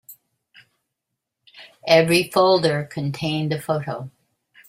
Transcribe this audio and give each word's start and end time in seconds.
Every 1.85 2.31
folder 2.31 2.85
contained 2.85 3.53
a 3.53 3.61
photo. 3.61 4.09